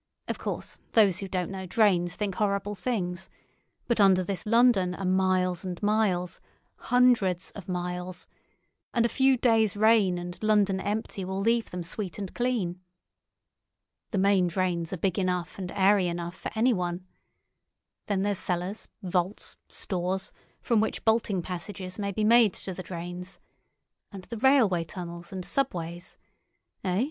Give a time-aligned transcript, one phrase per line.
[0.27, 3.29] Of course those who don't know drains think horrible things;
[3.87, 10.41] but under this London are miles and miles—hundreds of miles—and a few days rain and
[10.41, 12.79] London empty will leave them sweet and clean.
[14.09, 17.05] The main drains are big enough and airy enough for anyone.
[18.07, 20.31] Then there's cellars, vaults, stores,
[20.63, 23.39] from which bolting passages may be made to the drains.
[24.11, 26.17] And the railway tunnels and subways.
[26.83, 26.99] Eh?